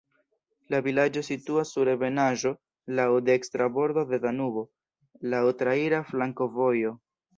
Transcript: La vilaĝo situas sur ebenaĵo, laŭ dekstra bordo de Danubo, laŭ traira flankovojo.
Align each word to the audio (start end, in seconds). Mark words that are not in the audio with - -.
La 0.73 0.77
vilaĝo 0.85 1.21
situas 1.27 1.73
sur 1.75 1.91
ebenaĵo, 1.91 2.51
laŭ 3.01 3.07
dekstra 3.27 3.67
bordo 3.77 4.07
de 4.15 4.21
Danubo, 4.25 4.65
laŭ 5.35 5.43
traira 5.61 6.01
flankovojo. 6.11 6.97